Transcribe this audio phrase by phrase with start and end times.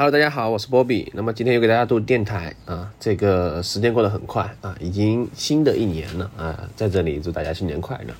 [0.00, 1.12] Hello，大家好，我是波比。
[1.14, 8.14] 那么今天又给大家录电台啊，这个时间过得很快啊，已经新的一年了啊，在这里祝大家新年快乐。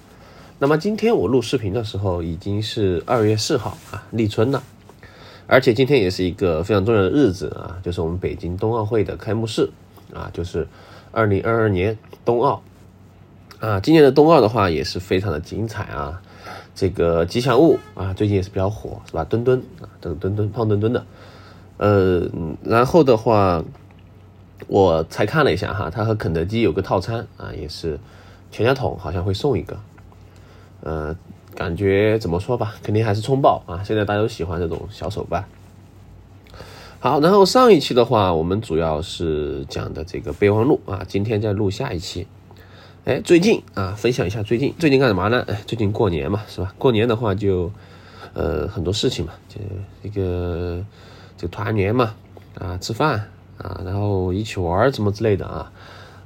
[0.58, 4.62] 那么今天我录视频的时候已经是二月四号啊，立春了，
[5.46, 9.70] 而且今天也是一个非常重要的日子啊，就是我们北京冬奥会的开幕式
[10.12, 10.68] 啊，就是
[11.12, 12.62] 二零二二年冬奥
[13.58, 13.80] 啊。
[13.80, 16.20] 今年的冬奥的话也是非常的精彩啊，
[16.74, 19.24] 这个吉祥物啊，最近也是比较火，是吧？
[19.24, 21.02] 墩墩啊，这个墩墩胖墩墩的。
[21.80, 22.28] 呃，
[22.62, 23.64] 然后的话，
[24.66, 27.98] 我才看了一下哈，它和肯德基有个套餐啊，也是
[28.50, 29.78] 全家桶好像会送一个。
[30.82, 31.16] 呃，
[31.54, 33.80] 感觉怎么说吧，肯定还是冲爆啊！
[33.82, 35.46] 现在大家都喜欢这种小手办。
[36.98, 42.26] 好，然后上一期的话，我们主要是讲的这个备忘录啊，今天再录下一期。
[43.06, 45.42] 哎，最近啊，分享一下最近最近干什么呢？
[45.48, 46.74] 哎， 最近过年嘛，是吧？
[46.76, 47.72] 过年的话就
[48.34, 49.58] 呃很多事情嘛，就
[50.02, 50.84] 一个。
[51.40, 52.14] 就团年嘛，
[52.58, 55.72] 啊，吃饭啊，然后一起玩什么之类的啊，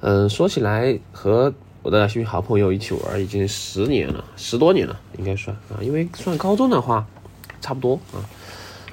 [0.00, 7.06] 嗯，说起来和我的一群好朋友一起玩已经十年了，十多年了应该算啊，因为算高中的话，
[7.60, 8.18] 差不多啊，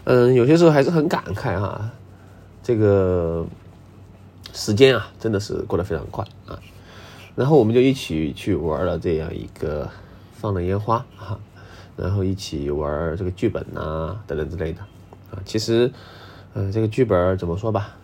[0.04, 1.92] 嗯，有些时候还是很感慨啊，
[2.62, 3.44] 这个
[4.54, 6.60] 时间啊真的是过得非常快啊，
[7.36, 9.90] 然后我们就一起去玩了这样一个
[10.34, 11.40] 放了烟花啊，
[11.98, 14.82] 然后一起玩这个剧本呐等等之类的。
[15.32, 15.92] 啊，其实，
[16.54, 17.96] 呃，这个剧本怎么说吧，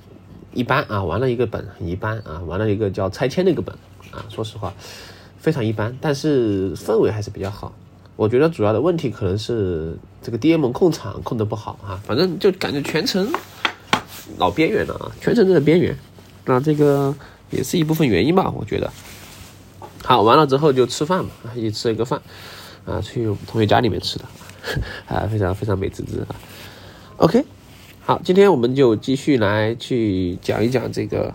[0.54, 3.76] 一般啊，玩了一个本很一般啊，玩了一个叫拆迁那个本
[4.12, 4.74] 啊，说实话，
[5.38, 7.74] 非常一般，但是氛围还是比较好。
[8.16, 13.32] 我觉得主要的问题可能是这个 DM 控场控的不好啊，反正就感觉全程
[14.38, 15.96] 老边缘了啊，全程都在边缘，
[16.46, 17.14] 那这个
[17.52, 18.92] 也是一部分原因吧，我觉得。
[20.04, 22.22] 好，完了之后就吃饭嘛，一起吃了一个饭，
[22.86, 24.26] 啊，去同学家里面吃的，
[25.14, 26.36] 啊，非常非常美滋滋啊。
[27.20, 27.44] OK，
[28.06, 31.34] 好，今天我们就继续来去讲一讲这个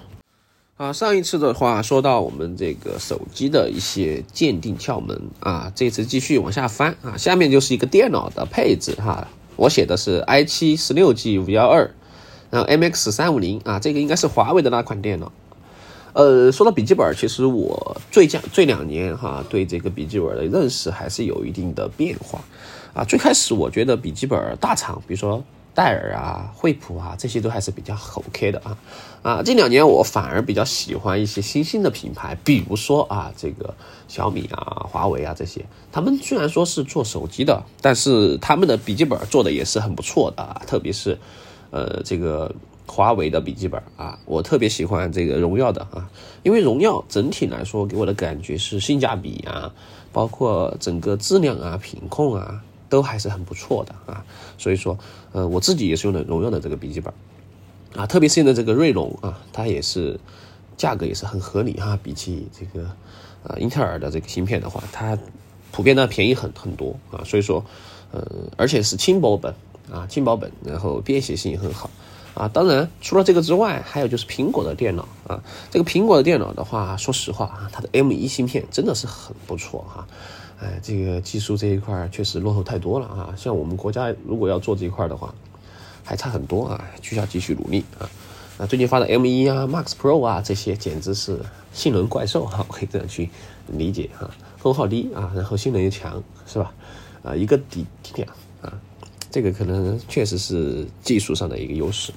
[0.77, 0.93] 啊。
[0.93, 7.17] 上一次的话说到我们这个手机的一些鉴定窍门啊，这次继续往下翻啊。
[7.17, 11.91] 下面就是一个电脑的配置哈，我写的是 i7 十六 G 五幺二，
[12.51, 15.33] 然后 MX 三五零啊，这个应该是华为的那款电脑。
[16.13, 22.39] 呃，说到笔记本，其实我最近这两年哈，对这个笔记本的认识还是有一定的变化
[22.95, 23.03] 啊。
[23.03, 25.43] 最开始我觉得笔记本大厂，比如说。
[25.75, 28.77] 戴尔啊，惠普啊，这些都还是比较 OK 的啊
[29.23, 29.43] 啊！
[29.43, 33.75] 这两年我反而比较喜欢一些新兴的品牌，比如说啊，这个
[34.07, 35.65] 小米啊、华为啊这些。
[35.91, 40.61] 他们虽然说是做手机的，但是他们的笔记本做的也是很不错的啊。
[40.67, 41.19] 特别是
[41.71, 42.55] 呃这个
[42.87, 46.11] 华为的笔记本啊，我特别喜欢这个荣耀的啊，
[46.43, 49.73] 因为荣耀整体来说给我的感觉是性价比啊，
[50.13, 52.63] 包括整个质量啊、品控啊。
[52.93, 54.23] 都还是很不错的啊，
[54.59, 54.99] 所以说，
[55.33, 57.15] 呃，我自己也是用的荣耀的这个笔记本，
[57.97, 60.21] 啊，特别是用的这个锐龙啊，它也是
[60.77, 62.91] 价格也是很合理哈，比起这个
[63.45, 65.17] 呃英特尔的这个芯片的话，它
[65.71, 67.65] 普遍呢便宜很很多啊，所以说，
[68.11, 68.23] 呃，
[68.59, 69.55] 而且是轻薄本
[69.91, 71.89] 啊，轻薄本，然后便携性也很好
[72.35, 72.47] 啊。
[72.47, 80.07] 当然，除了这个之外，还有就是苹果的电脑啊，这个苹果的电脑的话，说实话啊，它的 M 一芯片真的是很不错哈。
[80.63, 83.35] 哎，这个技术这一块确实落后太多了啊！
[83.37, 85.35] 像我们国家如果要做这一块的话，
[86.05, 88.09] 还差很多啊，需要继续努力啊！
[88.59, 91.41] 那最近发的 M1 啊、Max Pro 啊这些，简直是
[91.73, 93.29] 性能怪兽哈，我可以这样去
[93.67, 94.31] 理解哈，
[94.63, 96.73] 功耗低啊，然后性能又强，是吧？
[97.25, 98.29] 啊，一个底底点
[98.61, 98.73] 啊，
[99.33, 102.13] 这个可能确实是技术上的一个优势。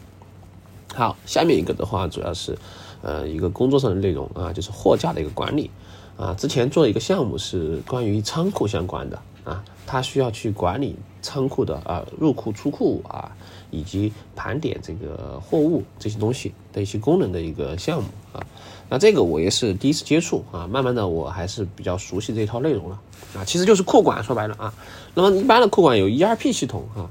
[0.93, 2.55] 好，下面一个的话，主要是
[3.01, 5.71] 呃一个工作上的内容啊，就是货架的一个管理。
[6.17, 13.31] 啊，之前做一个项目是关于仓库相关的啊，他需要去管理仓库的啊入库出库啊，
[13.69, 18.45] 以及盘点这个货物这些东西的一些功能的一个项目啊。
[18.87, 23.01] 那这个我也是第一次接触啊，慢慢的我还是比较熟悉这套内容了
[23.35, 24.73] 啊，其实就是库管说白了啊。
[25.15, 27.09] 那么一般的库管有 ERP 系统啊，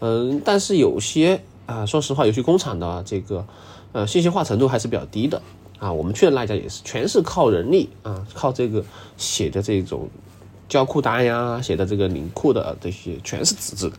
[0.00, 3.44] 嗯，但是有些啊，说实话，有些工厂的这个
[3.92, 5.42] 呃信息化程度还是比较低的。
[5.78, 8.82] 啊，我们去的那家也是，全是靠人力啊，靠这个
[9.18, 10.08] 写的这种
[10.68, 13.96] 交库单呀，写的这个领库的这些，全是纸质的。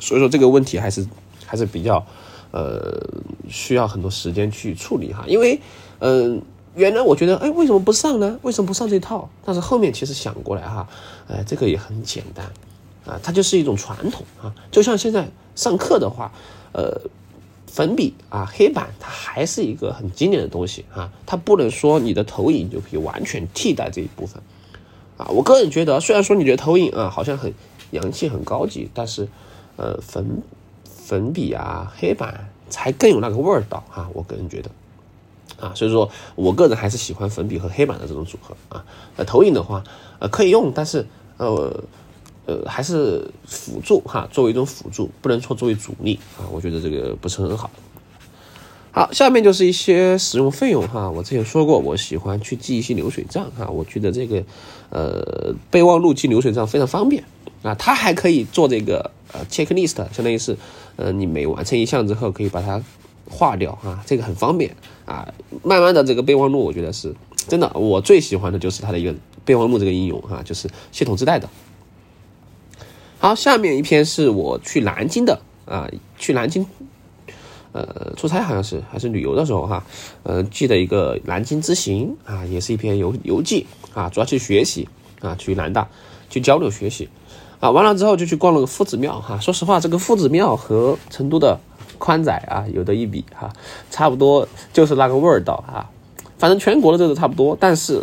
[0.00, 1.06] 所以说这个问题还是
[1.46, 2.04] 还是比较
[2.50, 3.00] 呃
[3.48, 5.24] 需要很多时间去处理哈。
[5.28, 5.60] 因为
[6.00, 6.42] 嗯，
[6.74, 8.36] 原来我觉得哎，为什么不上呢？
[8.42, 9.28] 为什么不上这套？
[9.44, 10.88] 但是后面其实想过来哈，
[11.28, 12.44] 哎，这个也很简单
[13.06, 16.32] 啊，它就是一种传统啊，就像现在上课的话，
[16.72, 17.00] 呃。
[17.72, 24.42] 粉笔啊，黑板它还是一个很经典的东西啊，它不能说你的投影就可以完全替代这一部分
[25.16, 25.26] 啊。
[25.28, 27.54] 我个人觉得，虽然说你觉得投影啊好像很
[27.92, 29.28] 洋气、很高级，但是
[29.76, 30.42] 呃粉
[30.84, 34.70] 粉笔啊、黑板才更有那个味儿道哈，我个人觉得
[35.60, 38.84] 啊，所以说我个人还是喜欢粉笔和黑板的这种组合啊。
[39.16, 39.84] 呃，投影的话，
[40.18, 41.06] 呃，可以用，但是
[41.36, 41.82] 呃
[42.46, 47.70] 呃还是辅助哈，作为一种辅助，不能说作为主力啊，我觉得这个不是很好。
[48.92, 51.08] 好，下面就是一些使用费用哈。
[51.08, 53.68] 我之前说过，我喜欢去记一些流水账哈。
[53.68, 54.42] 我觉得这个，
[54.88, 57.22] 呃，备忘录记流水账非常方便
[57.62, 57.72] 啊。
[57.76, 60.56] 它还可以做这个呃 checklist，相当于是，
[60.96, 62.82] 呃，你每完成一项之后可以把它
[63.30, 65.32] 划掉啊，这个很方便啊。
[65.62, 67.14] 慢慢的这个备忘录，我觉得是
[67.46, 69.14] 真的，我最喜欢的就是它的一个
[69.44, 71.48] 备忘录这个应用哈，就是系统自带的。
[73.22, 75.86] 好，下面一篇是我去南京的啊，
[76.16, 76.66] 去南京。
[77.72, 79.84] 呃，出差好像是还是旅游的时候哈，
[80.22, 84.88] 呃，记得一个南京之行啊，也是一篇游游记啊，主要去学习
[85.20, 85.86] 啊，去南大
[86.30, 87.10] 去交流学习
[87.60, 89.38] 啊，完了之后就去逛了个夫子庙哈。
[89.38, 91.60] 说实话，这个夫子庙和成都的
[91.98, 93.52] 宽窄啊有的一比哈，
[93.90, 95.90] 差不多就是那个味道啊。
[96.38, 98.02] 反正全国的这个差不多，但是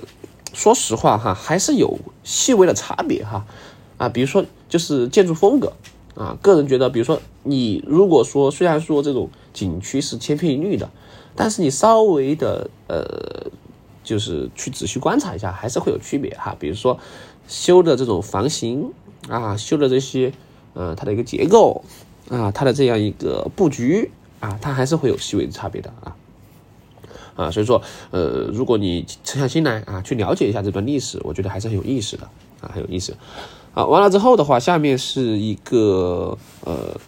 [0.53, 3.43] 说实话哈，还是有细微的差别哈
[3.97, 5.73] 啊，比如说就是建筑风格。
[6.15, 10.89] 啊，个人觉得，比如说你如果说虽然说这种景区是千篇一律的，
[11.35, 13.51] 但是你稍微的呃，
[14.03, 16.55] 就是去仔细观察一下，还是会有区别哈。
[16.59, 16.99] 比如说
[17.47, 18.91] 修的这种房型
[19.29, 20.33] 啊，修的这些
[20.73, 21.83] 呃它的一个结构
[22.29, 24.09] 啊，它的这样一个布局
[24.39, 26.15] 啊，它还是会有细微的差别的啊
[27.35, 27.51] 啊。
[27.51, 27.79] 所以说
[28.09, 32.27] 呃，如果你沉下心来啊，去了解一下这段历史，我觉得还是很有意思的
[32.59, 33.15] 啊，很有意思。
[33.77, 36.35] 啊，完了之后的话，下面是一个
[36.65, 36.99] 呃，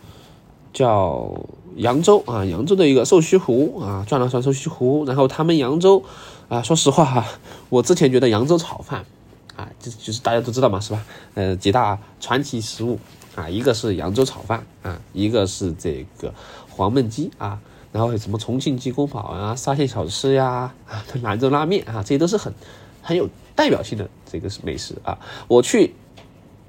[0.72, 1.34] 叫
[1.78, 6.04] 扬州啊，扬州的一个瘦须湖啊，转了转瘦须湖，然后他们扬州
[6.48, 7.26] 啊，说实话哈，
[7.70, 9.04] 我之前觉得扬州炒饭
[9.56, 11.04] 啊，就就是大家都知道嘛，是吧？
[11.34, 13.00] 呃，几大传奇食物
[13.34, 16.32] 啊，一个是扬州炒饭啊，一个是这个
[16.70, 17.60] 黄焖鸡啊，
[17.92, 22.54] 然后什么重庆鸡公煲啊，沙县小吃呀，啊，兰州拉面啊，这些都是很
[23.02, 25.18] 很有代表性的这个美食啊，
[25.48, 25.96] 我去。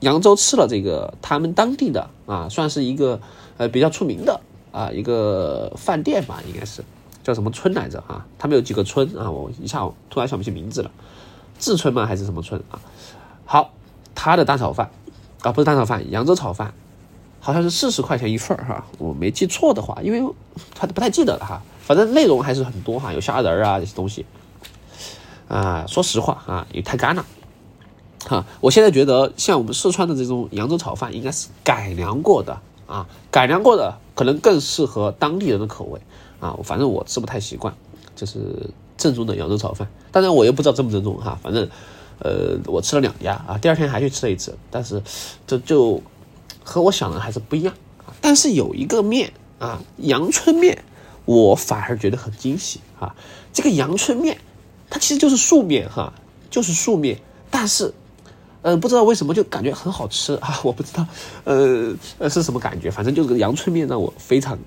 [0.00, 3.20] 扬州吃了这个他们当地的啊，算是一个
[3.58, 4.41] 呃比较出名的
[4.73, 6.82] 啊一个饭店吧，应该是
[7.23, 8.26] 叫什么村来着啊？
[8.38, 9.31] 他们有几个村啊？
[9.31, 10.91] 我一下突然想不起名字了，
[11.58, 12.06] 志村吗？
[12.06, 12.81] 还是什么村啊？
[13.44, 13.73] 好，
[14.14, 14.91] 他的蛋炒饭
[15.43, 16.73] 啊，不是蛋炒饭，扬州炒饭，
[17.38, 20.35] 好像是四十块钱一份儿哈，我没记错的话，因为
[20.75, 24.25] 他不太记得了哈，反正内容还是很多哈，有虾仁儿啊这些东西
[25.46, 27.23] 啊，说实话啊，也太干了。
[28.26, 35.99] 哈，我现在觉得像我们四川的这种扬州炒饭，应该是改良过的啊，改良过的可能更适合当地人的口味
[36.38, 36.58] 啊。
[36.62, 37.75] 反正我吃不太习惯，
[38.14, 38.38] 就是
[38.99, 39.88] 正宗的扬州炒饭。
[40.12, 41.67] 当然我又不知道正不正宗哈，反正
[42.19, 45.02] 呃，我吃了两家啊，第二天还去吃了一次，但是
[45.46, 46.02] 这就
[46.62, 47.72] 和我想的还是不一样。
[48.20, 50.84] 但是有一个面啊，阳春面，
[51.25, 53.17] 我反而觉得很惊喜啊。
[53.55, 54.38] 这个阳春面，
[54.90, 56.12] 它其实就是素面哈，
[56.50, 57.19] 就是素面，
[57.50, 57.94] 但是。
[58.62, 60.60] 嗯，不知道为什么就感觉很好吃啊！
[60.62, 61.06] 我不知道，
[61.44, 64.58] 呃呃是什么感觉，反正就是阳春面让我非常，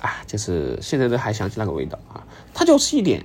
[0.00, 2.22] 啊，就是现在都还想起那个味道啊！
[2.52, 3.24] 它就是一点，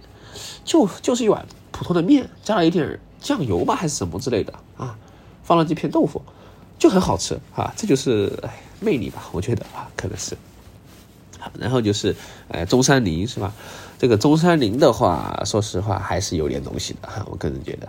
[0.63, 4.97] 就就是一碗普通的面，加了一点酱油吧，还是什么之类的啊，
[5.44, 6.21] 放了几片豆腐，
[6.79, 7.73] 就很好吃啊！
[7.75, 8.31] 这就是
[8.79, 10.38] 魅力吧，我觉得啊，可能是。
[11.59, 12.15] 然后就是，
[12.47, 13.53] 呃，中山陵是吧？
[14.00, 17.88] 这个中山陵的话，说实话还是有点东西的哈，我个人觉得。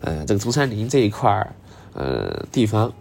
[0.00, 1.54] 呃，这个中山陵这一块儿，
[1.92, 2.92] 呃，地方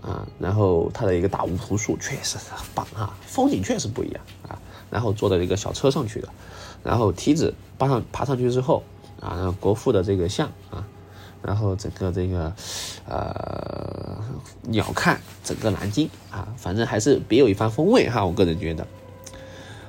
[0.00, 4.58] 啊，然后它的一个大梧桐树确实很棒啊，风景确实不一样啊。
[4.88, 6.28] 然后坐的一个小车上去的，
[6.84, 8.84] 然后梯子爬上爬上去之后
[9.20, 10.86] 啊，然后国父的这个像啊，
[11.42, 12.52] 然后整个这个
[13.08, 14.22] 呃
[14.62, 18.86] 鸟瞰整个南京啊，反正还是别有一番风味哈，我个人觉得。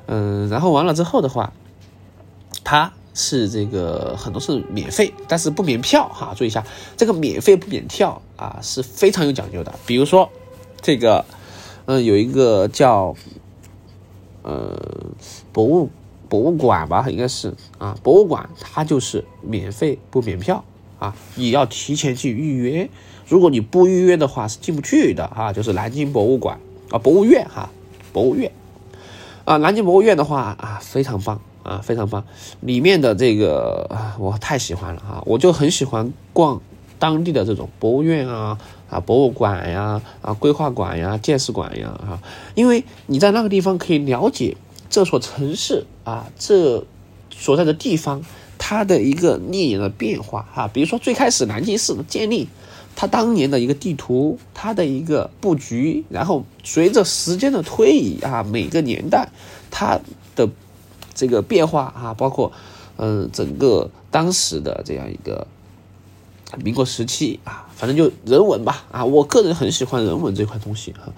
[0.08, 1.54] 嗯，然后完了之后的话，
[2.64, 2.94] 它。
[3.20, 6.36] 是这个很多是免费，但是不免票哈。
[6.38, 6.64] 注意一下，
[6.96, 9.74] 这个免费不免票啊是非常有讲究的。
[9.88, 10.30] 比如说，
[10.84, 11.26] 这个，
[11.88, 13.16] 嗯，有一个叫，
[14.44, 14.80] 呃，
[15.52, 15.90] 博物
[16.30, 20.64] 博物馆吧，应该是啊，博物馆它就是免费不免票
[21.00, 22.88] 啊，你要提前去预约。
[23.28, 25.52] 如果你不预约的话是进不去的哈。
[25.52, 26.60] 就是南京博物馆
[26.92, 27.72] 啊，博物院哈，
[28.14, 28.52] 博物院
[29.44, 31.42] 啊，南京博物院的话啊，非常棒。
[31.68, 32.24] 啊，非常棒！
[32.62, 35.22] 里面的这个啊，我太喜欢了哈！
[35.26, 36.62] 我就很喜欢逛
[36.98, 38.58] 当地的这种博物院啊、
[38.90, 42.24] 啊博物馆呀、啊规划馆呀、建设馆呀啊，
[42.56, 44.56] 因为你在那个地方可以了解
[44.90, 46.86] 这所城市啊，这
[47.30, 48.22] 所在的地方
[48.58, 50.70] 它的一个历年的变化哈。
[50.74, 52.48] 比如说最开始南京市的建立，
[52.96, 59.28] 它当年的一个地图，它的一个布局，然后随着时间的推移啊，每个年代
[59.70, 60.00] 它
[61.18, 62.54] 这个变化啊，包括
[62.96, 65.46] 嗯整个当时的这样一个
[66.64, 71.12] 民国时期啊，反正就人文吧啊，我个人很喜欢人文这块东西哈，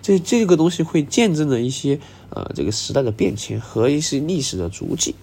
[0.00, 1.98] 这这个东西会见证了一些
[2.30, 5.16] 呃这个时代的变迁和一些历史的足迹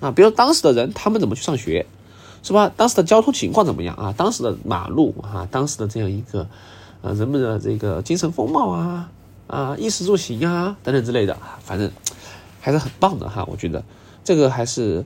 [0.00, 1.84] 啊，比如当时的人他们怎么去上学。
[2.44, 2.72] 是吧？
[2.76, 4.12] 当时的交通情况怎么样啊？
[4.16, 6.48] 当时的马路啊，当时的这样一个，
[7.00, 9.10] 呃，人们的这个精神风貌啊，
[9.46, 11.88] 啊，衣食住行啊，等等之类的，反正
[12.62, 13.44] 还是很棒的哈。
[13.46, 13.84] 我觉得
[14.24, 15.04] 这个还是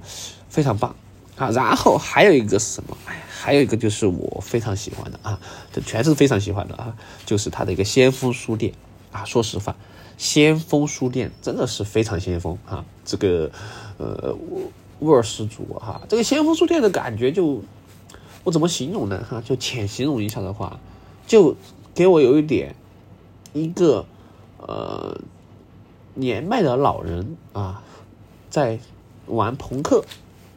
[0.48, 0.94] 非常棒
[1.36, 1.50] 啊。
[1.50, 2.96] 然后还有一个是什么？
[3.06, 5.40] 哎，还有一个就是我非常喜欢的啊，
[5.72, 6.94] 这全是非常喜欢的啊，
[7.24, 8.72] 就是它的一个先锋书店
[9.10, 9.24] 啊。
[9.24, 9.74] 说实话，
[10.16, 12.84] 先锋书店真的是非常先锋啊。
[13.04, 13.50] 这个，
[13.98, 14.36] 呃，
[15.00, 17.62] 味儿十足哈，这个先锋书店的感觉就，
[18.44, 19.24] 我怎么形容呢？
[19.28, 20.78] 哈，就浅形容一下的话，
[21.26, 21.54] 就
[21.94, 22.74] 给我有一点
[23.52, 24.04] 一个
[24.58, 25.20] 呃
[26.16, 27.80] 年迈的老人啊，
[28.50, 28.78] 在
[29.26, 30.04] 玩朋克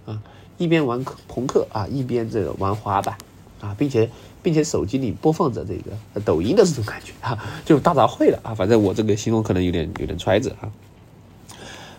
[0.06, 0.20] 啊，
[0.58, 3.16] 一边玩朋克啊，一边这个玩滑板
[3.62, 4.10] 啊，并且
[4.42, 8.56] 并且手机里播放着这个抖音的这种感觉哈， 就大杂烩了啊。
[8.56, 10.72] 反正我这个形容可能有点有点揣子哈，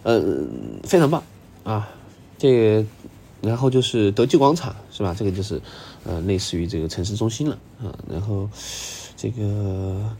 [0.02, 1.22] 嗯，非常棒
[1.62, 1.88] 啊。
[2.38, 2.82] 这，
[3.42, 5.14] 然后就是德基广场，是吧？
[5.14, 5.60] 这个就是，
[6.04, 7.92] 呃，类似于这个城市中心了啊。
[8.10, 8.48] 然后，
[9.14, 10.10] 这个，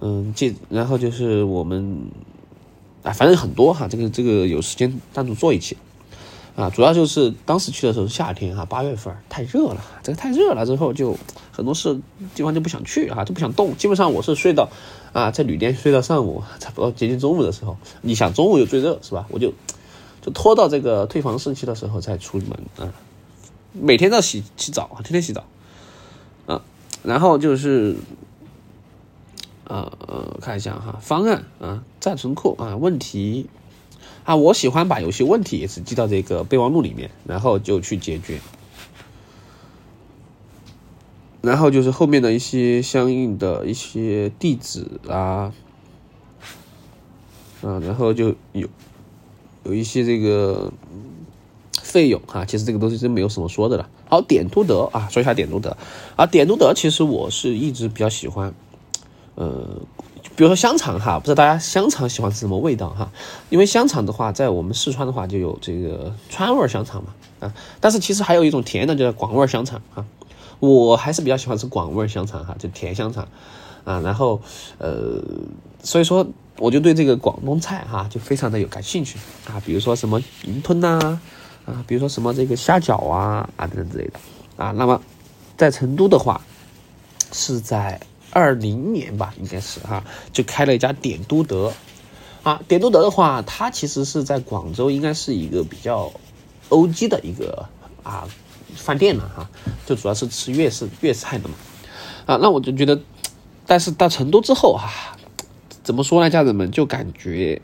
[0.00, 1.96] 嗯，这，然后就是我们，
[3.02, 3.88] 啊，反正很多哈。
[3.88, 5.76] 这个这个有时间单独做一期，
[6.56, 11.16] 啊，主要就是当时去的时候是夏天哈，八月份太热了，这个太热了之后就
[11.50, 12.00] 很多事
[12.34, 13.76] 地方就不想去啊，就不想动。
[13.76, 14.68] 基本上我是睡到，
[15.12, 19.26] 啊，在旅店睡到上午，差不多接近中午的时候，你想中午又最热是吧？
[19.30, 19.52] 我就。
[20.24, 22.94] 就拖到这个退房时期的时候再出门啊，
[23.72, 25.44] 每天都要洗洗澡啊，天天洗澡，
[26.46, 26.62] 啊，
[27.02, 27.96] 然后就是，
[29.72, 33.46] 呃呃，看一下哈，方案啊，暂存库啊，问题
[34.24, 38.40] 啊，我喜欢把游戏问题也是记到这个备忘录里面，然后就去解决，
[41.40, 45.54] 然后就是后面的一些相应的一些地址啊，
[47.62, 48.68] 啊，然后就有。
[49.64, 50.72] 有一些这个
[51.80, 53.88] 费用哈，其实这个东西真没有什么说的了。
[54.08, 55.76] 好，点都德啊，说一下点都德
[56.16, 58.52] 啊，点都德其实我是一直比较喜欢，
[59.34, 59.66] 呃，
[60.36, 63.10] 比如说香肠哈，不知道大家香肠喜欢吃什么味道哈？
[63.50, 70.04] 因为香肠的话，在我们四川的话就有这个川味香肠嘛啊，但是其实还有一种甜的叫广味香肠啊，
[70.60, 73.26] 我还是比较喜欢吃广味香肠哈，就甜香肠
[73.84, 74.40] 啊，然后
[74.78, 75.22] 呃，
[75.82, 76.26] 所以说。
[76.58, 81.18] 我就对这个广东菜哈就非常的有感兴趣啊，比如说什么云吞呐，
[81.64, 84.20] 啊，比如说什么这个虾饺啊啊等等之类的
[84.62, 84.70] 啊。
[84.72, 85.00] 那么
[85.56, 86.40] 在成都的话，
[87.32, 87.98] 是在
[88.32, 91.72] 二零年吧，应该是哈，就开了一家点都德
[92.42, 92.60] 啊。
[92.66, 96.12] 点都德的话，它其实是在广州，应该是一个比较
[96.70, 97.68] 欧 G 的一个
[98.02, 98.26] 啊
[98.74, 99.48] 饭店了哈，
[99.86, 101.54] 就主要是吃粤式粤菜的嘛
[102.26, 102.38] 啊。
[102.40, 102.98] 那我就觉得，
[103.66, 104.88] 但是到成都之后啊。
[105.84, 107.60] 怎么说呢，家人们就感觉，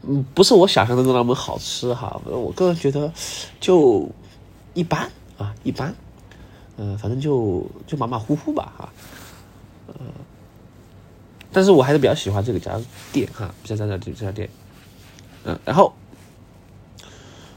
[0.00, 2.18] 嗯，不是我想象中的那么好吃哈。
[2.24, 3.12] 我个人觉得
[3.60, 4.08] 就
[4.72, 5.94] 一般啊，一般，
[6.78, 8.88] 嗯，反正就就马马虎虎吧哈。
[9.98, 10.06] 呃，
[11.52, 12.80] 但是我还是比较喜欢这个家
[13.12, 14.48] 店哈，比较在这这家店。
[15.44, 15.92] 嗯，然后，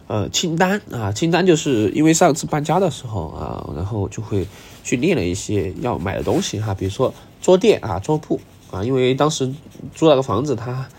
[0.07, 4.47] 呃，清单啊，清单就是因为上次搬家的时候啊，然后就会
[4.83, 8.39] 去列了一些要买的东西哈，比如说桌垫啊，桌布。
[8.71, 9.53] 啊，因为当时
[9.93, 10.89] 租那个房子，它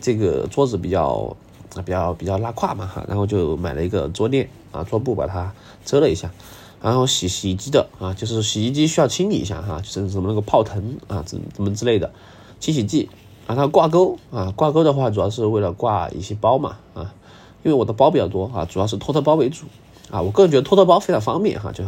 [0.00, 1.36] 这个桌子比较
[1.76, 5.52] 啊比较比较拉胯嘛哈，然后就买了一个桌垫啊桌布把它
[5.84, 6.32] 遮了一下，
[6.82, 12.12] 然后洗洗衣机的啊，就是洗衣机需要清理一下哈，就是什么那个泡腾啊怎怎么之类的
[12.58, 13.08] 清洗剂
[13.46, 17.14] 啊，它挂钩啊挂钩的话主要是为了挂一些包嘛啊，
[17.62, 19.66] 因为我的包比较多啊，主要是托特包为主
[20.10, 21.84] 啊，我个人觉得托特包非常方便哈，就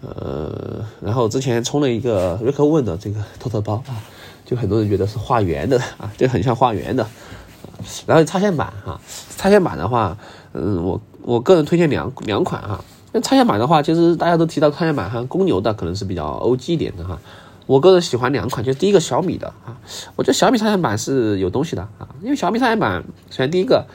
[0.00, 4.02] 呃然后之前充了一个瑞克问的这个托特包啊。
[4.44, 7.06] 就很多人觉得是画圆的啊，就很像画圆的，
[8.06, 8.98] 然后插线板哈，
[9.36, 10.16] 插线板的话，
[10.54, 12.82] 嗯，我我个人推荐两两款哈。
[13.12, 17.18] 那插线板的话，其实大家都提到插线板哈，公牛的可能是比较 O G 一点的哈。
[17.66, 19.76] 我个人喜欢两款，就是第一个小米的啊，
[20.16, 23.86] 我觉得小米插线板是有东西的啊，因为小米插线板首先第一个，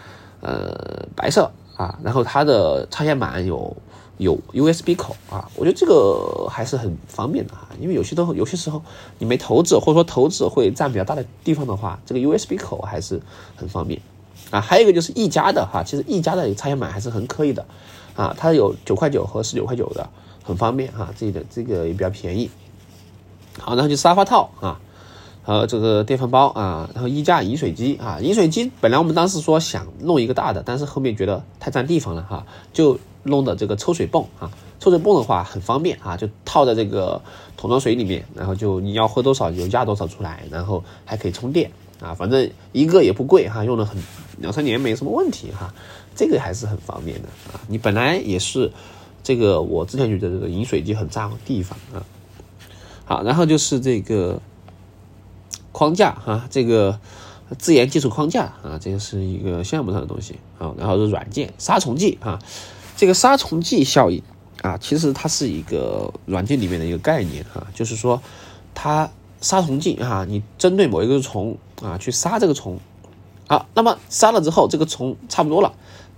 [0.42, 3.76] 呃，白色啊，然后它的插线板有。
[4.20, 8.82] 有 USB 口啊，我觉得这个还是很方便的哈，因为有些都有些时候
[9.18, 13.20] 你没头子，或者说头子会占比较大的地方的话，这个 USB 口还是
[13.56, 14.00] 很方便
[14.52, 14.62] 啊。
[14.62, 17.66] 还有一个就是一加的哈，其实一加的插线板还是很可以的
[18.16, 20.08] 啊，它有九块九和十九块九的，
[20.44, 22.50] 很方便哈，这个这个也比较便宜
[23.60, 24.80] 好，然后就沙发套啊，
[25.44, 34.52] 和这个电饭煲啊，然后衣架、饮水机啊，饮水机本来我们当时说想弄一个大的，但是后面觉得太占地方了哈，就弄的这个抽水泵啊。
[34.80, 37.22] 抽水泵的话很方便啊，就套在这个
[37.56, 43.98] 桶装水里面，然后就你要喝多少就压多少出来，然后还可以充电啊，反正一个也不贵哈，用了很
[44.40, 45.74] 两三年没什么问题哈，
[46.16, 47.60] 这个还是很方便的啊。
[47.68, 48.72] 你本来也是
[49.24, 52.06] 这个，我之前觉得这个饮水机很占地方啊。
[53.06, 54.42] 好，然后就是这个
[55.72, 57.00] 框架哈，这个
[57.58, 60.74] 自研技术框架啊，这个是一个项目上的东西啊。
[60.78, 62.40] 然后是软件杀虫剂啊，
[62.96, 64.22] 这个杀虫剂效应。
[64.62, 68.22] 啊，其实它是一个软件里面的一个概念哈，就是说，
[68.74, 72.80] 它杀虫剂哈，你针对某一个虫啊去杀这个虫，
[73.50, 75.74] 好，那么杀了之后这个虫差不多了，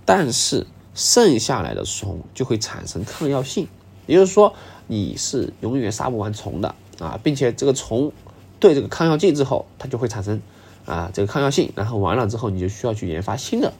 [0.06, 3.68] 但是剩下来的虫就会产生抗药性，
[4.06, 4.54] 也就是说
[4.86, 8.10] 你是永远杀不完虫的啊，并且这个虫
[8.58, 10.40] 对这个抗药剂之后，它就会产生
[10.86, 13.74] 啊这个抗药性，然后完了之后你就需要去研发新的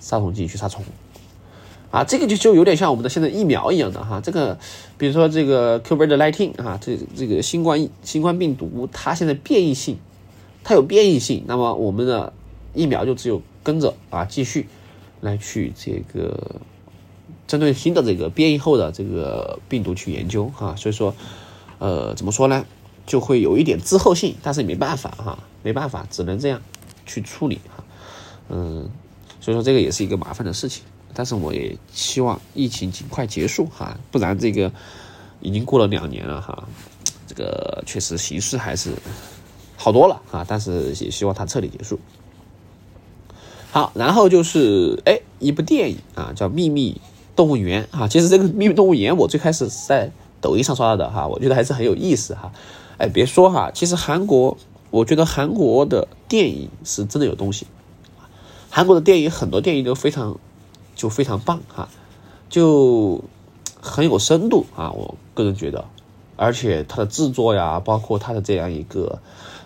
[0.00, 0.82] 杀虫剂去杀虫。
[1.92, 4.58] 啊，这个就就有点像我们的现在疫苗一样的哈，这个，
[4.98, 9.96] 比如说这个 COVID-19 啊，这这个新冠新冠病毒，它现在变异性，
[10.64, 12.32] 它有变异性，那么我们的
[12.74, 14.68] 疫苗就只有跟着啊继续
[15.26, 16.60] 来去这个
[17.46, 21.14] 针对新的这个变异后的这个病毒去研究哈，所以说，
[21.78, 22.64] 呃，怎么说呢，
[23.04, 26.62] 就会有一点滞后性，但是也没办法哈，没办法，只能这样
[27.04, 27.84] 去处理哈，
[28.48, 28.88] 嗯，
[29.40, 30.82] 所以说这个也是一个麻烦的事情。
[31.12, 34.70] 但是我也希望疫情尽快结束哈，不然这个
[35.40, 36.68] 已经过了两年了哈，
[37.26, 38.92] 这个确实形势还是
[39.76, 41.98] 好多了啊，但是也希望它彻底结束。
[43.76, 46.98] 好，然后就是哎，一部电影啊，叫《秘密
[47.36, 52.50] 动物园》啊，其实这个《秘密动物园》我最开始是在抖音上刷到的哈，我觉得还是很有意思哈。
[52.96, 54.56] 哎，别说哈，其实韩国，
[54.90, 57.66] 我觉得韩国的电影是真的有东西，
[58.70, 60.38] 韩国的电影很多电影都非常。
[60.94, 61.90] 就非常棒哈，
[62.48, 63.22] 就
[63.82, 65.84] 很有深度啊，我个人觉得，
[66.36, 69.18] 而且它的制作呀，包括它的这样一个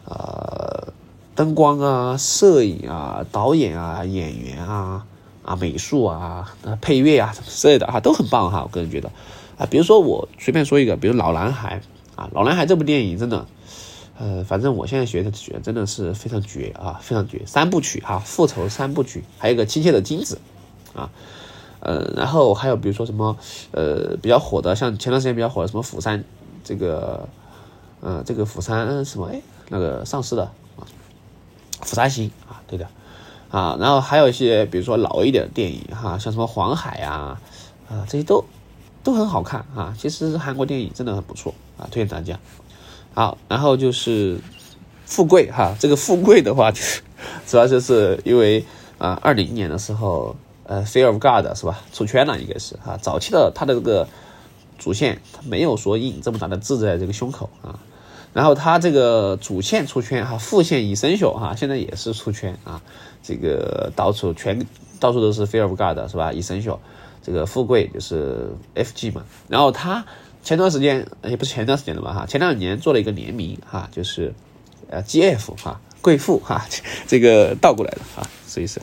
[0.07, 0.93] 呃
[1.41, 5.07] 灯光啊、摄影啊、导演啊、演员啊、
[5.43, 9.11] 啊美术啊、配乐啊什么之类的啊，都很棒哈，我个人觉得
[9.57, 11.81] 啊，比如说我随便说一个，比如《老男孩》
[12.21, 13.47] 啊，《老男孩》这部电影真的，
[14.19, 20.39] 呃，反正我现在学的学真的是非常绝啊，非常绝，三部曲哈，复仇三部曲，还有一个亲切的金子。
[20.93, 21.09] 啊，
[21.81, 23.39] 呃，然后还有比如说什么，
[23.71, 26.23] 呃，比较火的，像前段时间比较火的什么釜山，
[26.63, 27.27] 这个，
[28.03, 30.51] 呃，这个釜山什么哎，那个丧尸的，
[31.83, 32.89] 釜山行啊，对的，
[33.51, 37.39] 啊，然后还有一些比如说老一点的电影哈，像什么黄海呀，
[37.89, 38.45] 啊，这些都
[39.03, 42.39] 都很好看啊，其实韩国电影真的很不错啊，推荐大家。
[43.15, 44.41] 好，然后就是
[45.07, 47.03] 富贵哈，这个富贵的话，就是
[47.47, 48.65] 主要就是因为
[48.99, 50.37] 啊，二零年的时候。
[50.71, 51.81] 呃，Fear of God 是吧？
[51.93, 52.97] 出圈了应该是哈。
[52.97, 54.07] 早期的它的这个
[54.79, 57.77] 主线，它没有说印这么大的字在这个胸口啊。
[58.33, 62.83] 然后它这个主线出圈哈，副线以生锈哈，现在也是出圈啊。
[63.23, 64.67] 这个到处全
[64.99, 66.33] 到处都是 Fear of God 是吧？
[66.33, 66.79] 以生锈，
[67.23, 69.25] 这个富贵就是 FG 嘛。
[69.49, 70.05] 然后它
[70.43, 74.33] 前段时间也不是前段时间的吧哈，前两年做了一个联名哈，就是
[74.89, 76.67] 呃 GF 哈，贵妇哈，
[77.07, 78.81] 这个倒过来的哈，所以是。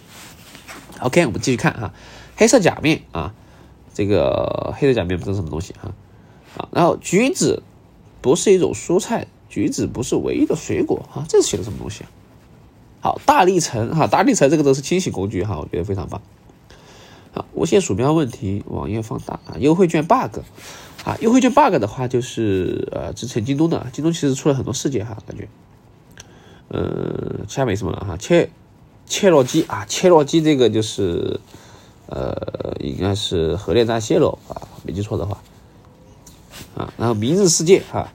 [1.00, 1.94] OK，我们继续看哈，
[2.36, 3.34] 黑色假面啊，
[3.94, 5.94] 这个黑色假面不知道什么东西哈
[6.58, 7.64] 啊，然后橘子
[8.22, 9.28] 不是一种蔬菜，
[9.58, 12.08] 橘子不是唯一的水果哈，这是写的什么东西啊？
[13.02, 16.22] 好，大力层哈，大力层这个都是清洗工具哈，我觉得非常棒。
[17.34, 20.42] 好，无线鼠标问题，网页放大啊，优惠券 bug
[21.04, 25.50] 啊，优惠券 bug 的话就是呃，之前京东的，京东其实出了很多事件哈，感觉，
[26.68, 28.52] 呃，其他没什么了哈，切。
[29.10, 31.40] 切诺基啊，切诺基这个就是，
[32.08, 35.42] 呃，应该是核电站泄漏啊，没记错的话，
[36.76, 38.12] 啊，然后明日世界哈，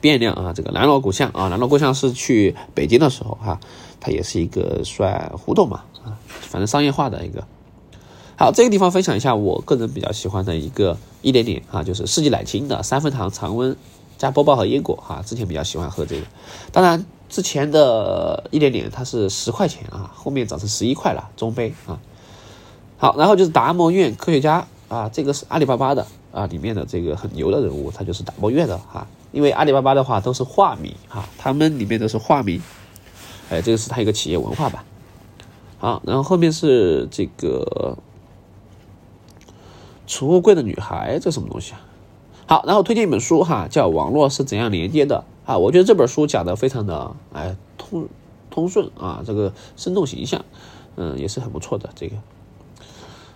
[0.00, 3.58] 变量啊，这个南锣鼓巷啊，南锣鼓巷是去北京的时候哈，
[4.00, 7.44] 它也是一个算胡同嘛啊，反正商业化的一个。
[8.38, 13.76] 好，这个地方分享一下我个人比较喜欢的一个一点点啊，就是世纪奶青的三分糖常温
[14.18, 16.26] 加波霸和椰果哈，之前比较喜欢喝这个，
[16.72, 17.04] 当然。
[17.28, 21.98] 之前的一点点它是十块钱啊，后面涨成十一块了，中杯啊。
[22.98, 29.04] 好，然后就是达摩院科学家啊，这个是阿里巴巴的啊，里面的这个很牛的人物，他就是达摩院的哈。
[29.36, 32.58] 因为阿里巴巴的话都是化名哈，他们里面都是化名，
[33.50, 34.82] 哎，这个是他一个企业文化吧。
[35.76, 37.98] 好，然后后面是这个
[40.06, 41.80] 储物柜的女孩，这什么东西啊？
[42.46, 45.22] 好，然后推荐一本书哈，叫《网络是怎样连接的》
[45.52, 48.08] 啊，我觉得这本书讲的非常的哎通
[48.48, 50.42] 通顺啊，这个生动形象，
[50.96, 52.16] 嗯，也是很不错的这个。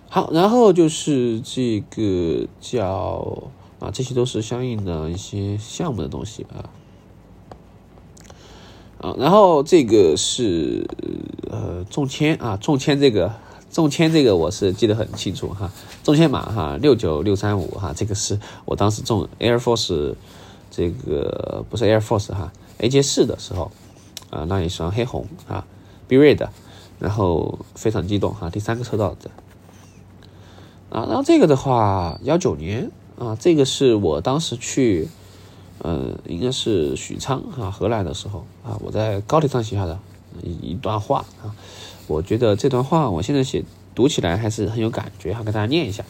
[0.09, 3.43] 好，然后就是这个叫
[3.81, 6.69] 啊，这些都是相应的一些项目的东西啊。
[9.01, 10.87] 啊，然后这个是
[11.49, 13.33] 呃中签啊，中签这个
[13.71, 15.71] 中签这个我是记得很清楚哈，
[16.03, 20.13] 中签码哈六九六三五哈，这个是我当时中 Air Force
[20.69, 23.71] 这个不是 Air Force 哈 A J 四的时候
[24.29, 25.65] 啊，那一双黑红啊
[26.07, 26.47] B Red，
[26.99, 29.31] 然后非常激动哈，第三个抽到的
[30.91, 35.07] 啊，然后这个的话幺九年啊，这个是我当时去。
[35.83, 39.97] 嗯，应该是许昌啊，荷兰的时候啊，我在高铁上写下的
[40.43, 41.57] 一段话啊，
[42.05, 43.63] 我觉得这段话我现在写
[43.95, 46.05] 读起来还是很有感觉，哈，跟大家念一下。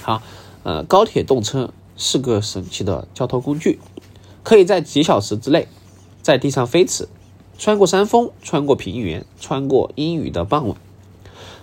[0.00, 0.22] 好，
[0.62, 3.80] 呃，高铁动车是个神奇的交通工具，
[4.44, 5.66] 可以在几小时之内
[6.22, 7.08] 在地上飞驰，
[7.58, 10.76] 穿过山峰，穿过平原，穿过阴雨的傍晚，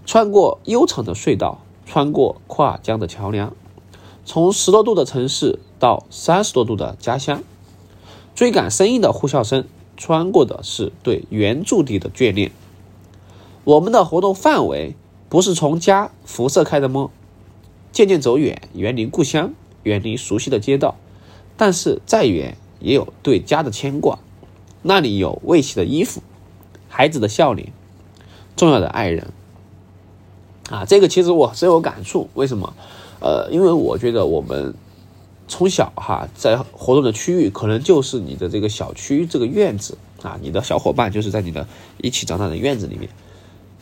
[0.05, 3.53] 穿过悠长的隧道，穿过跨江的桥梁，
[4.25, 5.59] 从十多度的城市。
[5.77, 7.43] 到三十多度的家乡，
[8.33, 12.51] 追赶声音的呼啸声，穿过的是对原住地的眷恋。
[13.65, 14.95] 我们的活动范围
[15.27, 17.09] 不是从家辐射开的吗？
[17.91, 20.95] 渐渐走远，远离故乡，远离熟悉的街道，
[21.57, 24.17] 但是再远也有对家的牵挂。
[24.81, 26.23] 那里有未洗的衣服，
[26.87, 27.73] 孩子的笑脸，
[28.55, 29.33] 重要的爱人。
[30.69, 32.29] 啊，这个其实我深有感触。
[32.33, 32.73] 为什么？
[33.25, 34.73] 呃，因为我觉得我们。
[35.47, 41.67] 从小哈，在活动的区域可能就是你的这个小区这个院子啊，你的小伙伴就是在你的
[42.01, 43.07] 一起长大的院子里面。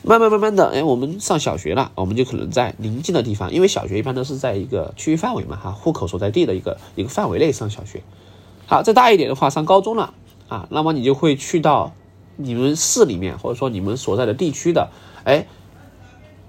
[0.03, 8.03] 慢慢慢慢的，哎，我们上小学了，我们就可能在临近的地方，因为小学一般都是在一个区域范围嘛，哈，户口所在地的一个一个范围内上小学。
[8.67, 10.13] 好，再大一点的话，上高中了
[10.49, 11.93] 啊，那么你就会去到
[12.35, 14.89] 你们市里面，或者说你们所在的地区的，
[15.23, 15.47] 哎。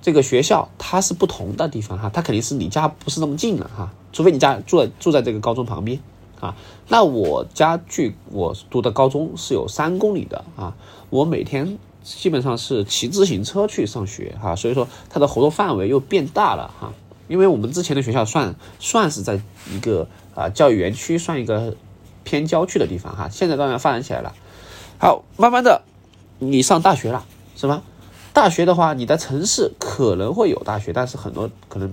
[0.05, 5.99] 这个学校它是不同的地方哈，它肯定是离家不是那么近的哈，除非你家住在住在这个高中旁边
[6.41, 6.55] 啊。
[6.89, 10.77] 那我家距我读的高中是有三公里的啊，
[11.09, 16.93] 我每天基本上是骑自行车去上学哈，所以说它的活动范围又变大了哈。
[17.27, 19.41] 因为我们之前的学校算算是在
[19.73, 21.75] 一个啊教育园区，算一个
[22.25, 24.35] 偏郊区的地方哈，现在当然发展起来了。
[24.99, 25.81] 好，慢慢的
[26.41, 27.25] 你上大学了
[27.57, 27.83] 是吧？
[28.35, 31.91] 大学的话，你的城市可能会有大学，但是很多可能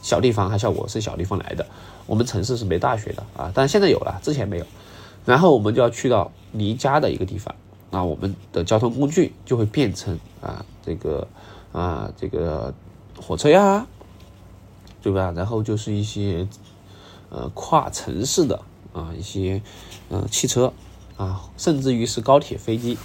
[0.00, 1.66] 小地方，还像我是小地方来的，
[2.06, 3.52] 我们城市是没大学的啊。
[3.54, 4.64] 但现在有了，之前没有。
[5.26, 7.54] 然后我们就要去到离家的一个地方，
[7.90, 11.28] 那我们的交通工具就会变成啊这个
[11.72, 12.72] 啊这个
[13.20, 13.86] 火车呀，
[15.02, 15.30] 对吧？
[15.36, 16.48] 然后就是一些
[17.28, 18.58] 呃跨城市的
[18.94, 19.60] 啊一些
[20.08, 20.72] 嗯汽车
[21.18, 22.96] 啊，甚至于是高铁、飞机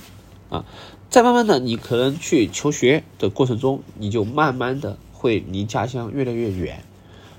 [0.49, 0.63] 啊。
[1.13, 6.83] 再慢慢的，你可能去求学的过程中，你就慢慢的会离家乡越来越远，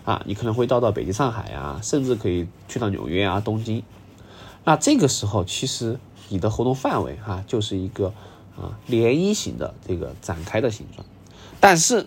[0.05, 3.83] 啊，你可能会到到北京、上海啊，甚至可以去到纽约啊、东京。
[4.63, 8.15] 那这个时候，其实你的活动范围哈，就是一个
[8.57, 11.05] 啊涟漪型的这个展开的形状。
[11.59, 12.07] 但是，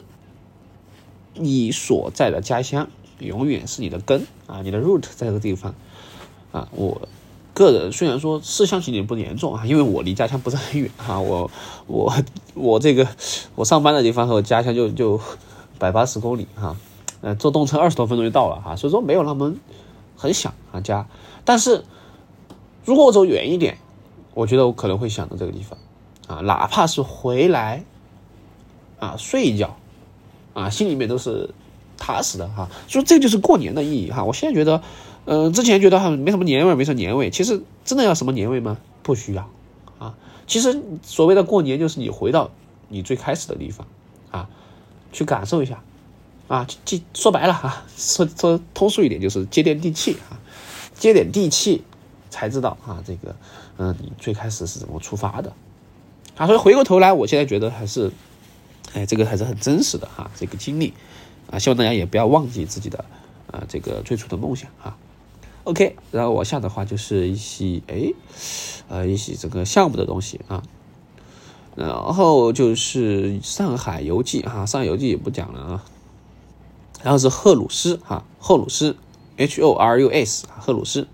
[1.34, 2.88] 你所在的家乡
[3.19, 5.75] 永远是你的根啊，你的 root 在这个地方
[6.53, 7.10] 啊，我。
[7.58, 11.50] 个人虽然说思乡情节不严重啊，因为我离家乡不是很远 哈，我
[11.88, 12.13] 我
[12.54, 13.08] 我这个
[13.56, 15.20] 我上班的地方和我家乡就就
[15.80, 16.76] 百八十公里哈，
[17.22, 19.56] 呃，坐动车二十多分钟就到了哈，所以说没有那么
[20.15, 21.08] 很想啊家。
[21.43, 21.84] 但是
[22.86, 23.80] 如果我走远一点，
[24.36, 25.80] 我觉得我可能会想到这个地方
[26.28, 27.84] 啊，哪怕是回来
[29.00, 29.76] 啊睡一觉
[30.54, 31.50] 啊，心里面都是
[31.98, 32.70] 踏实的哈。
[32.88, 34.24] 所以这就是过年的意义哈。
[34.24, 34.84] 我现在觉得。
[35.30, 37.30] 嗯，之前觉得哈没什么年味，没什么年味。
[37.30, 38.78] 其实真的要什么年味吗？
[39.04, 39.50] 不需要，
[40.00, 40.16] 啊，
[40.48, 42.50] 其实所谓的过年就是你回到
[42.88, 43.86] 你最开始的地方，
[44.32, 44.48] 啊，
[45.12, 45.84] 去感受一下，
[46.48, 50.40] 啊，接说白了哈， 说说通俗一点就是接点地气啊，
[50.98, 51.84] 接点地气，
[52.30, 53.36] 才知道啊这个，
[53.78, 55.52] 嗯，你最开始是怎么出发的，
[56.38, 58.10] 啊，所以回过头来，我现在觉得还是，
[58.94, 60.94] 哎，这个还是很真实的哈，这个经历，
[61.52, 63.04] 啊，希望大家也不要忘记自己的，
[63.52, 64.96] 啊，这个最初的梦想啊。
[65.67, 68.13] OK，然后往下的话就是一些哎，
[68.88, 70.63] 呃，一些这个项目的东西啊，
[71.75, 75.84] 然后就是上海游记哈，上海游记也不讲了啊，
[77.03, 78.95] 然后是赫鲁斯哈，赫鲁斯
[79.36, 81.06] H O R U S 赫鲁斯，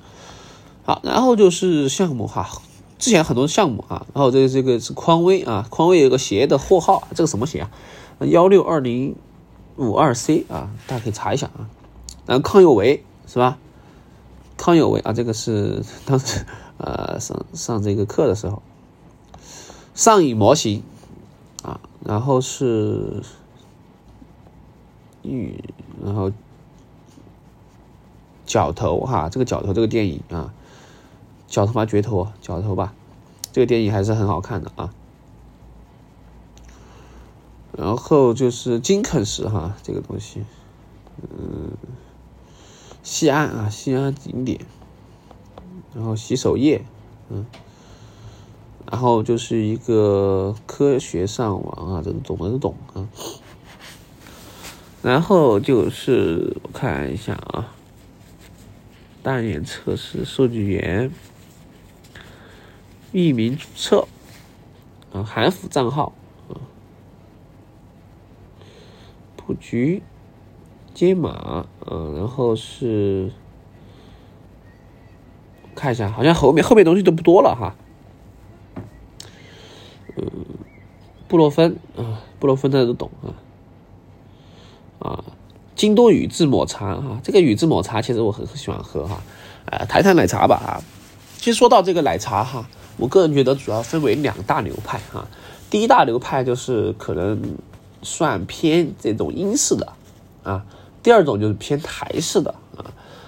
[0.85, 2.61] 好，然后就是项目哈，
[2.99, 7.71] 之前很多项目啊，然后这个这个是匡威啊，匡威有个鞋的货号，这个什么鞋啊？
[8.19, 9.15] 幺六二零
[9.77, 11.65] 五二 C 啊，大家可以查一下啊，
[12.27, 13.03] 然后康有为。
[13.25, 13.57] 是吧？
[14.63, 16.45] 康有为啊，这个是 当时
[16.77, 18.63] 呃上上这个课的时候，
[19.93, 20.81] 上影模型
[21.63, 23.21] 啊，然后是
[25.21, 25.61] 玉，
[26.01, 26.31] 然后
[28.45, 30.53] 角头哈，这个角头这个电影啊，
[31.45, 32.93] 角头吧绝头角头吧，
[33.51, 34.93] 这个电影还是很好看的啊。
[37.73, 40.45] 然后就是金肯石哈，这个东西，
[41.21, 41.52] 嗯，
[43.13, 44.59] 西安啊，西安景点，
[45.93, 46.83] 然后洗手液，
[47.29, 47.45] 嗯，
[48.89, 53.07] 然后就是一个科学上网啊，这个懂的都懂啊。
[55.03, 57.75] 然后就是我看一下啊，
[59.21, 61.11] 单眼测试数据源，
[63.11, 64.07] 域名注册，
[65.13, 66.13] 啊，韩服账号。
[66.49, 66.57] 啊
[69.35, 70.01] 布局
[70.93, 73.31] 接码，嗯，然后是
[75.75, 77.75] 看一下，好像后面后面东西都不多了哈。
[80.15, 80.45] 嗯，
[81.27, 83.33] 布洛芬啊，布洛芬大家都懂啊。
[84.99, 85.23] 啊，
[85.75, 89.21] 京多宇治抹茶哈，这个宇治抹茶其实我很喜欢喝哈。
[89.65, 90.81] 啊，台坛奶茶吧啊。
[91.37, 95.27] 其实说到这个奶茶哈，我个人觉得主要分为两大流派哈。
[95.69, 97.57] 第一大流派就是可能。
[98.05, 99.93] 算偏这种英式的
[100.43, 100.65] 啊，
[101.03, 102.87] 第二种就是偏台式的啊，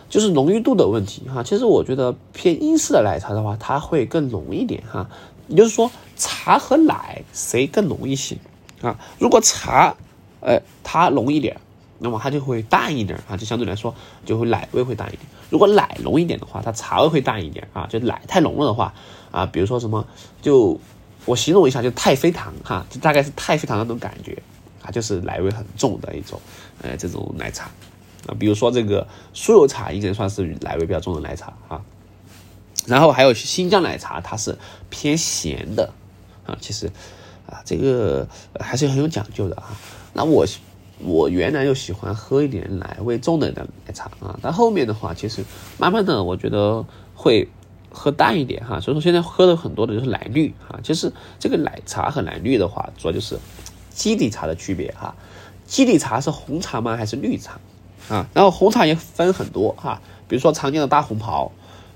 [0.10, 1.44] 就是浓郁度的问题哈。
[1.44, 5.08] 其实我觉得偏英式的奶茶的话，它会更浓一点哈。
[5.48, 8.36] 也就是说，茶和奶谁更浓一些
[8.82, 8.98] 啊？
[9.20, 9.96] 如果茶，
[10.40, 11.56] 呃，它浓一点，
[12.00, 13.94] 那么它就会淡一点啊，就相对来说
[14.26, 15.22] 就会奶味会淡一点。
[15.52, 17.86] 如果奶浓一点的话，它茶味会淡一点啊。
[17.88, 18.92] 就奶太浓了的话
[19.30, 20.04] 啊，比如说什么，
[20.42, 20.80] 就
[21.26, 24.42] 我形容一下，就太妃糖哈，就大概是太妃糖那种感觉。
[24.86, 26.40] 它就是奶味很重的一种，
[26.84, 27.72] 呃，这种奶茶
[28.28, 31.82] 啊，比如说这个酥油茶，应该算是奶味比较重的奶茶啊。
[32.86, 34.56] 然后还有新疆奶茶，它是
[34.92, 35.92] 偏咸的
[36.46, 36.56] 啊。
[36.62, 36.86] 其实
[37.48, 38.28] 啊，这个
[38.60, 39.76] 还是很有讲究的啊。
[40.14, 40.46] 那我
[41.00, 45.44] 我原来又喜欢喝一点奶味重的奶茶啊，但后面的话，其实
[45.80, 47.50] 慢慢的我觉得会
[47.90, 48.80] 喝淡一点哈。
[48.80, 50.80] 所以说现在喝的很多的就是奶绿啊。
[50.84, 53.40] 其实这个奶茶和奶绿的话，主要就是。
[53.96, 55.16] 基底茶的区别哈，
[55.66, 56.98] 基底茶是红茶吗？
[56.98, 57.54] 还是绿茶
[58.10, 58.28] 啊？
[58.34, 61.52] 然后红茶也分很多哈，比如说常见的大红袍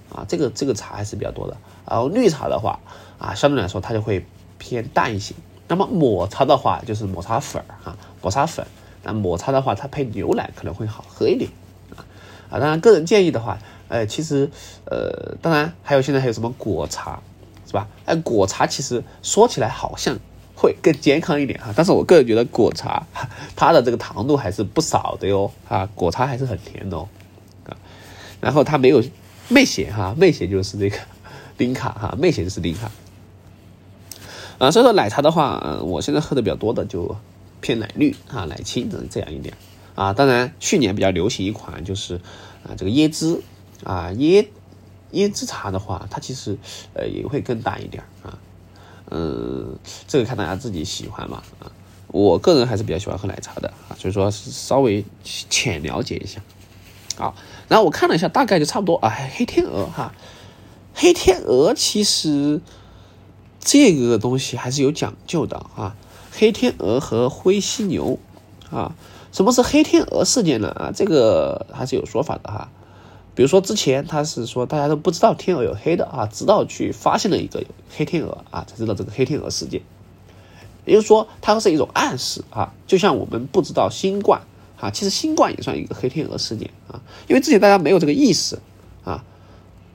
[0.10, 1.58] 啊，这个这个茶还是比较多的。
[1.86, 2.80] 然后绿茶的话
[3.20, 4.26] 啊，相对来说它就会
[4.58, 5.36] 偏淡一些。
[5.68, 8.66] 那么抹茶的话就是抹茶粉啊，抹茶粉。
[9.04, 11.52] 那抹茶的话，它配牛奶可能会好喝一点
[11.96, 12.02] 啊
[12.50, 12.60] 啊。
[12.60, 13.60] 当然，个人建议的话，
[13.90, 14.50] 呃，其实
[14.86, 17.22] 呃，当然还有现在还有什么果茶
[17.68, 17.88] 是吧？
[18.06, 20.18] 哎，果茶其实说起来好像。
[20.62, 23.08] 会更健康一点哈，但是我个人觉得果茶
[23.56, 27.08] 它的这个糖度还是不少的哟啊，果茶还是很甜的哦
[27.66, 27.78] 啊，
[28.42, 29.02] 然后它没有
[29.48, 30.98] 妹血哈，妹血就是这个
[31.58, 32.92] 零卡哈，妹血就是零卡
[34.58, 37.16] 啊，所以说奶茶的话，我现在喝的比较多的就
[37.62, 39.56] 偏奶绿啊，奶青的这样一点
[39.96, 42.16] 啊，当然去年比较流行一款就是
[42.64, 43.42] 啊这个椰汁
[43.86, 44.48] 啊椰
[45.14, 46.58] 椰汁茶的话，它其实
[46.94, 48.38] 呃也会更淡一点啊。
[49.12, 51.72] 嗯，这个看大家自己喜欢嘛啊，
[52.08, 56.42] 我个人还是比较喜欢喝奶茶的啊，所以说稍微浅了解一下，
[57.18, 57.36] 好，
[57.68, 59.10] 然后我看了一下，大概就差不多啊。
[59.36, 60.14] 黑天鹅哈，
[60.94, 62.62] 黑天鹅其实
[63.60, 65.96] 这个东西还是有讲究的啊。
[66.32, 68.20] 黑天鹅和灰犀牛
[68.72, 68.96] 啊，
[69.32, 70.70] 什么是黑天鹅事件呢？
[70.70, 72.70] 啊，这个还是有说法的哈。
[73.40, 79.82] 比如说之前他是说大家都不知道天鹅有黑的啊，直到去发现了一个黑天鹅啊，才知道这个黑天鹅事件。
[80.84, 84.42] 也就是说，它是一种暗示啊，就像我们不知道新冠
[84.78, 87.00] 啊，其实新冠也算一个黑天鹅事件啊，
[87.30, 88.60] 因为之前大家没有这个意识
[89.06, 89.24] 啊，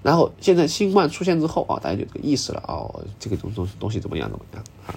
[0.02, 4.96] 然后现在新冠出现之后啊，大家就有这个意识了哦，这个东东东西怎么样怎么样啊？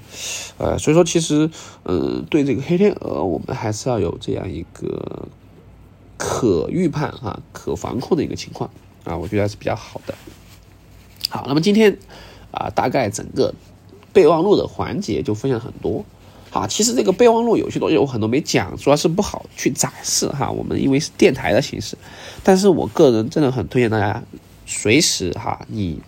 [0.58, 1.52] 呃，所以说其实
[1.84, 5.28] 嗯，对这个黑天鹅，我们还是要有这样一个。
[6.18, 8.70] 可预判哈，可防控的一个情况
[9.04, 10.16] 啊，我觉得还是比较好的。
[11.30, 11.98] 好，那么今天
[12.52, 13.54] 啊，大概整个
[14.14, 16.04] 备忘录的环节就分享很多。
[16.50, 20.50] 好，其实这个备忘录有些东西我很多没讲，主要是不好去展示哈。
[20.50, 21.98] 我们因为是电台的形式，
[22.44, 24.24] 但是我个人真的很推荐大家
[24.66, 26.00] 随时哈，你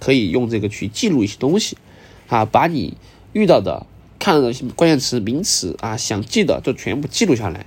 [0.00, 1.76] 可以用这个去记录一些东西
[2.28, 2.96] 啊，把你
[3.32, 3.84] 遇到的、
[4.20, 7.66] 看到的关键词、名词啊，想记的就全部记录下来。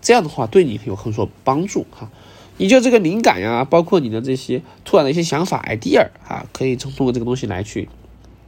[0.00, 2.10] 这样的话对你有很所帮助哈，
[2.56, 7.88] 你就这个灵感呀，包括你的这些突然的一些想法 idea 啊，可以从通过这个东西来去，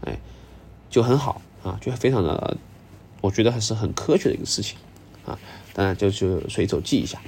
[0.05, 0.19] 哎，
[0.91, 2.57] 就很好啊，就非常的，
[3.21, 4.77] 我觉得还是很科学的一个事情
[5.27, 5.38] 啊。
[5.75, 7.19] 当然就就随手记一下。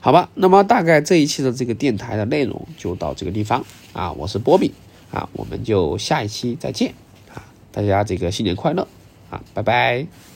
[0.00, 4.72] 好吧，那么大概这一期的这个电台的内容就到这个地方啊，我是波比
[5.10, 6.92] 啊，我们就下一期再见
[7.32, 7.40] 啊，
[7.72, 8.86] 大家这个新年快乐
[9.30, 10.33] 啊，拜拜。